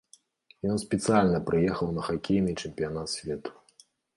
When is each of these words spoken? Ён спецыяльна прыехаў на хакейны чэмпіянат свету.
Ён 0.75 0.79
спецыяльна 0.83 1.39
прыехаў 1.51 1.93
на 1.99 2.07
хакейны 2.09 2.51
чэмпіянат 2.65 3.07
свету. 3.17 3.49